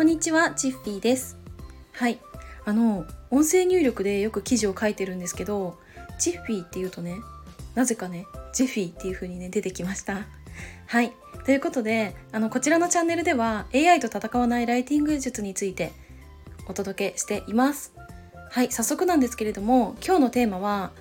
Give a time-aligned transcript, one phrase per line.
[0.00, 1.36] こんにちは、チッフィーです。
[1.92, 2.18] はい、
[2.64, 5.78] あの音声入力でよく記事を書いてるんですけど、
[6.18, 7.16] チッフィーっていうとね、
[7.74, 8.24] なぜかね、
[8.54, 10.26] ジェフィーっていう風にね出てきました。
[10.86, 11.12] はい、
[11.44, 15.92] ということで、あのこちらのチャンネルでは AI と戦わないライティング術について
[16.66, 17.92] お届けしています。
[18.48, 20.92] はい、早速なんですけれども、今日のテーマは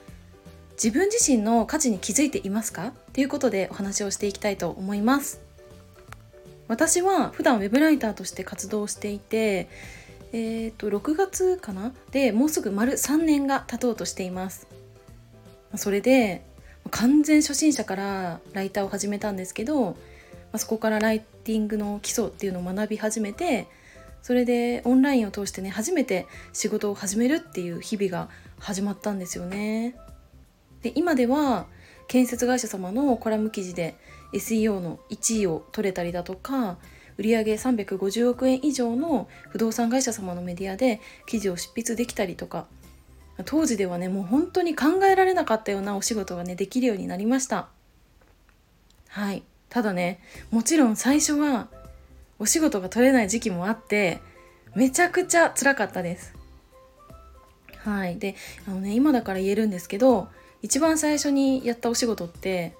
[0.72, 2.92] 自分自身の価値に気づいていますか？
[3.14, 5.40] ということでお話をしていきたいと思います。
[6.70, 9.68] 私は普段ウェブライターとして活動していて、
[10.32, 11.92] えー、と6月かな？
[12.12, 14.68] でもうすぐ丸3年が経とうとしています
[15.76, 16.46] それで
[16.92, 19.98] 完全初心者からライターを始めたんですけど
[20.56, 23.68] そこからライティングの基礎っていうのを学び始めて
[24.22, 28.30] それでオンラインを通してね初めて仕事を始めるっていう日々が
[28.60, 29.96] 始まったんですよね。
[30.84, 31.66] で今では
[32.08, 33.96] 建設会社様のコラム記事で
[34.34, 36.78] SEO の1位を取れたりだとか
[37.18, 42.66] 売上350億円以上の不動産会社様のメディアで記事を執筆できたりとか
[43.46, 47.68] 当時ではねもう本当に考えられなかったようなお仕事がねできるようになりました。
[49.10, 49.44] はい。
[49.70, 50.20] ただね
[50.52, 51.68] もちろん最初は
[52.38, 54.20] お仕事が取れない時期もあって
[54.76, 56.34] めちゃくちゃ辛かったです。
[57.78, 58.18] はい。
[58.18, 58.36] で
[58.68, 60.30] あのね今だから言えるんですけど
[60.62, 62.76] 一番最初にやったお仕事って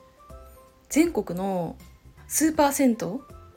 [0.90, 1.76] 全国の
[2.28, 2.98] スーパー銭湯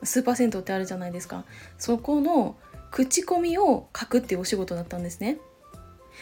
[0.03, 1.45] スーパー銭湯ってあるじゃないですか。
[1.77, 2.55] そこの
[2.91, 5.37] 口コミを書くっていうお仕事だったんですね。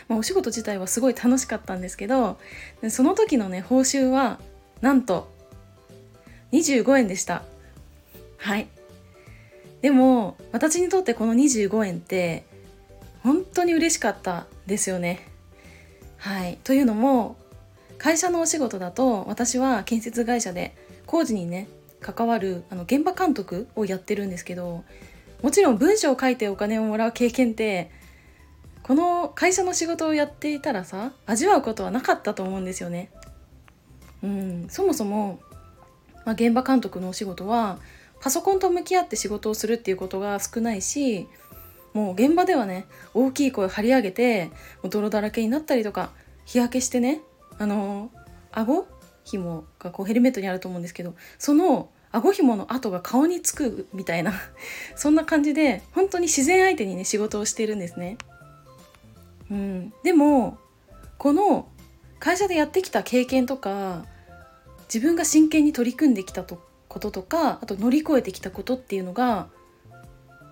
[0.08, 2.38] まあ、お仕事自体はすごい楽しかったんですけど
[2.90, 4.40] その時のね報酬は
[4.80, 5.30] なんと
[6.54, 7.44] 25円でした。
[8.38, 8.68] はい。
[9.82, 12.46] でも私にとってこの25円って
[13.24, 15.28] 本当に嬉しかったですよね。
[16.18, 16.58] はい。
[16.64, 17.36] というのも
[17.98, 20.76] 会社のお仕事だと私は建設会社で
[21.12, 21.68] 工事にね
[22.00, 24.86] 関わるあの現場監督をやってるんですけど
[25.42, 27.92] もちろん文章を書いてお金をもらう経験って
[28.82, 33.12] この会社の仕事をやっていたらさ味わうことはなかったと思うんですよね。
[34.24, 35.42] うん、そもそも、
[36.26, 37.80] まあ、現場監督のお仕事は
[38.22, 41.28] パソコンと向き合って仕事をするっていうことが少ないし
[41.94, 44.50] もう現場ではね大きい声張り上げて
[44.90, 46.12] 泥だらけになったりとか
[46.46, 47.22] 日焼けしてね
[47.58, 48.12] あの
[48.54, 48.88] 顎
[49.24, 54.34] 紐がこうヘルメットにあると思うんですけどその顎紐の跡が顔につくみたいな
[54.96, 58.18] そんな感じで本当に自然相手にね仕事をしているんですね。
[59.50, 60.58] うん、でも
[61.18, 61.68] この
[62.20, 64.06] 会社でやってきた経験とか
[64.94, 66.58] 自分が真剣に取り組んできたこ
[66.88, 69.50] ととかあと乗り越えてきたことっていうのが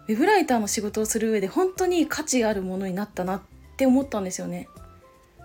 [0.07, 3.41] ウェブライターの仕事をする上で本当に価値あるものになったなっ
[3.77, 4.67] て思ったんですよね。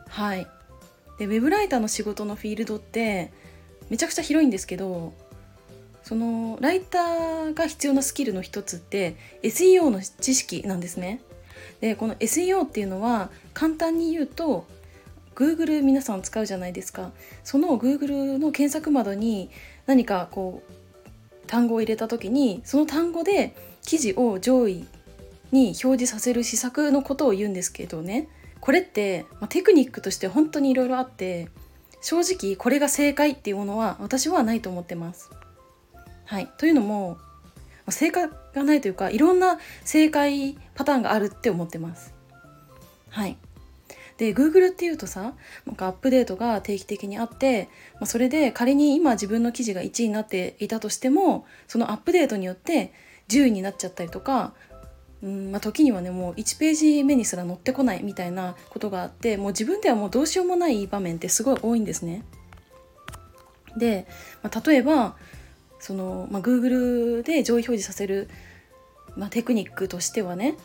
[0.08, 0.46] はい
[1.18, 3.32] でウェブライターの仕事のフィールドって
[3.90, 5.12] めちゃくちゃ広いんですけど
[6.02, 11.20] そのライターが必要なスキルの一つって SEO の知識なんですね。
[11.80, 14.66] でこの SEO っていうのは簡単に言うと
[15.34, 19.50] Google 皆さん使うじゃないですかその Google の検索窓に
[19.86, 24.86] 何かこう単語を入れた時にその単語で記事を上位
[25.52, 28.28] に表示させる施策のことを言うんですけどね
[28.64, 31.50] これって、まあ、テクニックとして本当にいろいろあって
[32.00, 35.30] 正直これが正解っていうものは私はないと思ってます。
[36.24, 37.18] はい、というのも
[37.90, 42.14] 正解がないというかいろんな正解パターンがあるって思ってます。
[43.10, 43.36] はい、
[44.16, 45.34] で Google っていうとさ
[45.66, 52.94] なんかアップデートが定期的にあって、まあ、それで仮に今自分の記事が1位になっていたとしてもそのアップデートによって
[53.28, 54.54] 10位になっちゃったりとか
[55.24, 62.22] うんまあ、時にはねもう1ページ目にすら載ってこないみたいなことがあってもう自分ではもうどうしようもない場面ってすごい多いんですね。
[63.78, 64.06] で、
[64.42, 65.16] まあ、例えば
[65.80, 68.28] その、まあ、Google で上位表示させる、
[69.16, 70.56] まあ、テクニックとしてはね、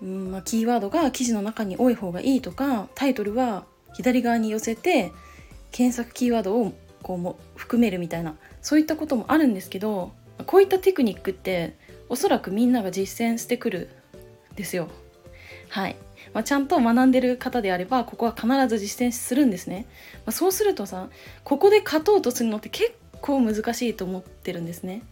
[0.00, 3.64] うんまあ、キーワードが記事の中に多い方がいいとかタイトルは
[3.94, 5.12] 左側に寄せて
[5.72, 6.72] 検索キーワードを
[7.02, 10.12] こうも含めるみたいなそういったこともあるんですけど
[10.46, 11.76] こういったテクニックって
[12.12, 13.88] おそらくみんなが実践してくる
[14.54, 14.88] ですよ。
[15.70, 15.96] はい。
[16.34, 19.86] まあ、ちゃんと学んでる方であればここは必ず実践するんですね。
[20.16, 21.08] まあ、そうするとさ
[21.42, 22.92] ここで勝とうとするのって結
[23.22, 25.02] 構難しいと思ってるんですね。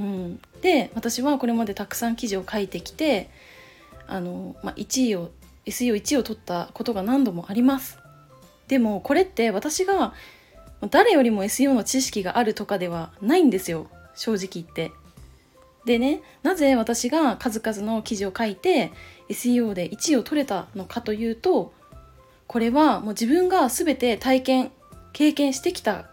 [0.00, 3.30] うん、で私はこれまでたくさん記事を書いてきて
[4.08, 5.30] あの、まあ、1位を
[5.66, 7.98] SEO1 位を取ったことが何度もあります。
[8.66, 10.12] でもこれって私が
[10.90, 13.86] 誰よりも SEO の知識があるとかではないんですよ
[14.16, 14.90] 正直言って。
[15.84, 18.92] でねなぜ私が数々の記事を書いて
[19.28, 21.72] SEO で1位を取れたのかというと
[22.46, 24.72] これはもう自分が全て体験
[25.12, 26.06] 経験してきた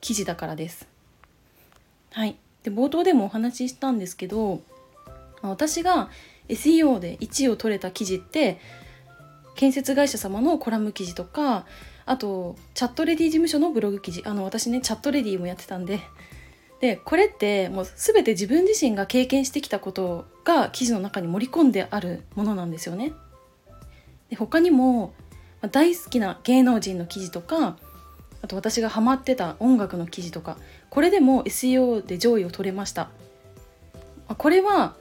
[0.00, 0.86] 記事だからです。
[2.12, 4.62] はい、で冒頭でもお話ししたんですけど
[5.42, 6.08] 私が
[6.48, 8.58] SEO で1位を取れた記事って
[9.54, 11.66] 建設会社様のコラム記事とか
[12.06, 16.00] あとチャットレディ事務所のブログ記事あの私ねチャットレディもやってたんで
[16.80, 23.12] でこれってもう全て自分自身が経験してきたことが記事の中に盛り込んであるものなんですよね。
[24.28, 25.14] で他にも
[25.70, 27.76] 大好きな芸能人の記事とか
[28.42, 30.58] あと私がハマってた音楽の記事とか
[30.90, 33.08] これでも SEO で上位を取れました
[34.28, 34.94] これは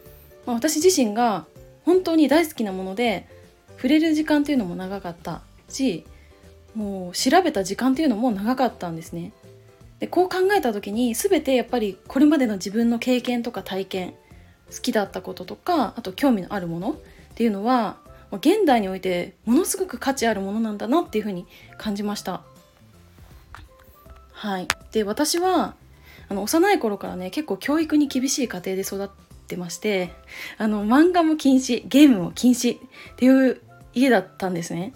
[0.45, 1.45] 私自身が
[1.83, 3.27] 本当に大好きなもので
[3.75, 6.05] 触れる時間っていうのも長かったし
[6.75, 9.31] もう調べた時間っていうのも長かったんですね
[9.99, 14.13] でこう考えた時に全てやっぱりこれまでの自分の経験とか体験
[14.73, 16.95] 好きだったこととかあと興味のあるものっ
[17.35, 17.97] ていうのは
[18.31, 21.45] 現代においてものすごく価値あるものなんだなっていうふうに
[21.77, 22.41] 感じました。
[24.31, 24.67] はい。
[24.91, 25.75] で私は
[26.27, 29.09] あの幼い頃からね結構教育に厳しい家庭で育っ
[29.47, 30.11] てまして
[30.57, 32.79] あの漫画も禁止ゲームも禁止っ
[33.15, 33.61] ていう
[33.93, 34.93] 家だったんですね。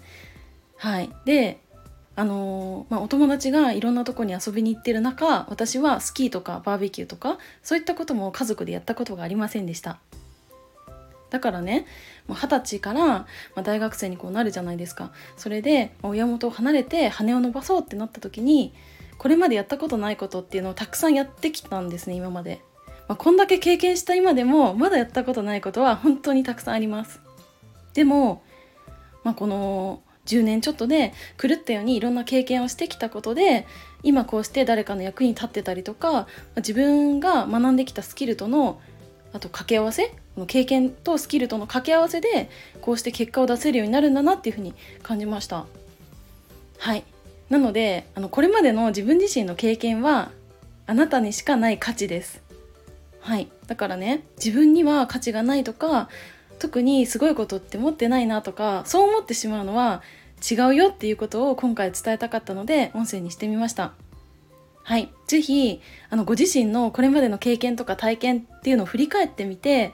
[0.76, 1.10] はい。
[1.24, 1.60] で
[2.20, 10.00] あのまあ、お友達がいろんなとこに遊びに行ってる中私はスキーとかバーベキューとかそういったことも家族でやったことがありませんでした。
[11.30, 11.86] だからね
[12.28, 13.26] 二十歳から、
[13.62, 15.12] 大学生にこうなるじゃないですか。
[15.38, 18.74] それで親元を離れて羽を伸ばそうってなった時に
[19.16, 22.60] これまでやったことないことっていうのをたくさんやってきたんですね今まで、
[23.08, 27.18] まあ、こんだけ経験した今でもまだやったことないことは本当にたくさんあります。
[27.94, 28.42] でも、
[29.24, 33.66] まあ、この10年ちょっとで狂ったようにいろんな経験をしてきたことで
[34.02, 36.26] 今こうして誰かの役に立ってたりとか
[36.56, 38.80] 自分が学んできたスキルとの
[39.32, 40.12] あと掛け合わせ
[40.46, 42.50] 経験とスキルとの掛け合わせで
[42.80, 45.66] こうして結果を出せるようになるんだなっていうふうに感じました。
[46.78, 47.04] はい。
[47.48, 50.30] なのであのこれまでの自分自身の経験は
[50.86, 52.42] あなたにしかない価値です。
[53.20, 53.48] はい。
[53.66, 56.08] だからね自分には価値がないとか
[56.60, 60.02] 特にすごいことって持ってないなとかそう思ってしまうのは
[60.48, 63.92] 違うよっていうことを今回伝えたかったので音声にしてみました。
[64.82, 65.12] はい。
[65.26, 65.80] 是非
[66.10, 69.92] あのご自身のこれまでの経験とか体験っていうのを振り返ってみて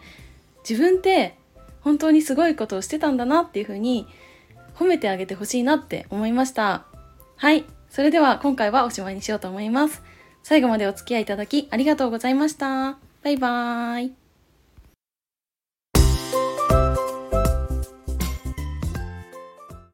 [0.69, 1.37] 自分って
[1.81, 4.07] 本当にすごいことをしてたんだなっていうふうに
[4.75, 6.85] 褒めてあげてほしいなって思いました。
[7.37, 7.65] はい。
[7.91, 10.03] それでは今回はおしまいにしようと思います。
[10.43, 12.99] 最後までお付き合いいただきありがとうございました。
[13.23, 14.26] バイバーイ。